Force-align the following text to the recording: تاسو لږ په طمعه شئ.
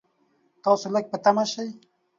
تاسو 0.63 0.85
لږ 0.93 1.05
په 1.11 1.17
طمعه 1.23 1.45
شئ. 1.51 1.69